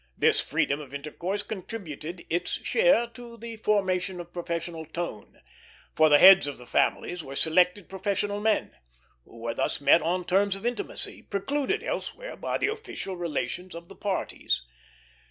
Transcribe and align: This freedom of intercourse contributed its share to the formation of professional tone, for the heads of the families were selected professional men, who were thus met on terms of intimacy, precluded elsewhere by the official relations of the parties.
This 0.17 0.41
freedom 0.41 0.79
of 0.79 0.95
intercourse 0.95 1.43
contributed 1.43 2.25
its 2.27 2.53
share 2.65 3.05
to 3.09 3.37
the 3.37 3.57
formation 3.57 4.19
of 4.19 4.33
professional 4.33 4.83
tone, 4.83 5.39
for 5.95 6.09
the 6.09 6.17
heads 6.17 6.47
of 6.47 6.57
the 6.57 6.65
families 6.65 7.23
were 7.23 7.35
selected 7.35 7.87
professional 7.87 8.39
men, 8.41 8.71
who 9.25 9.37
were 9.37 9.53
thus 9.53 9.79
met 9.79 10.01
on 10.01 10.25
terms 10.25 10.55
of 10.55 10.65
intimacy, 10.65 11.21
precluded 11.21 11.83
elsewhere 11.83 12.35
by 12.35 12.57
the 12.57 12.65
official 12.65 13.15
relations 13.15 13.75
of 13.75 13.89
the 13.89 13.95
parties. 13.95 14.63